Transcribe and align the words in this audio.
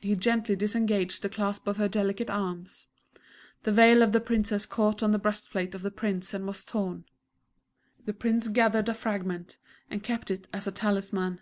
He 0.00 0.14
gently 0.14 0.54
disengaged 0.54 1.20
the 1.22 1.28
clasp 1.28 1.66
of 1.66 1.76
her 1.76 1.88
delicate 1.88 2.30
arms. 2.30 2.86
The 3.64 3.72
veil 3.72 4.00
of 4.00 4.12
the 4.12 4.20
Princess 4.20 4.64
caught 4.64 5.02
on 5.02 5.10
the 5.10 5.18
breastplate 5.18 5.74
of 5.74 5.82
the 5.82 5.90
Prince 5.90 6.32
and 6.34 6.46
was 6.46 6.64
torn. 6.64 7.04
The 8.04 8.14
Prince 8.14 8.46
gathered 8.46 8.88
a 8.88 8.94
fragment, 8.94 9.56
and 9.90 10.04
kept 10.04 10.30
it 10.30 10.46
as 10.52 10.68
a 10.68 10.70
talisman. 10.70 11.40